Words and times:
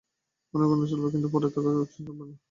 আনাগোনা 0.53 0.85
চলবে, 0.91 1.07
কিন্তু 1.13 1.27
পড়ে 1.33 1.47
থাকা 1.49 1.69
আর 1.73 1.87
চলবে 1.95 2.23
না। 2.29 2.35